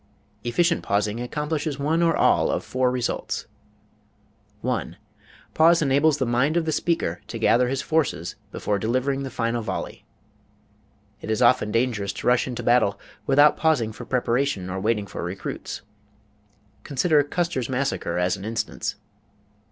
[0.43, 3.45] Efficient pausing accomplishes one or all of four results:
[4.61, 4.97] 1.
[5.53, 9.61] Pause Enables the Mind of the Speaker to Gather His Forces Before Delivering the Final
[9.61, 10.03] Volley
[11.21, 15.23] It is often dangerous to rush into battle without pausing for preparation or waiting for
[15.23, 15.83] recruits.
[16.83, 18.95] Consider Custer's massacre as an instance.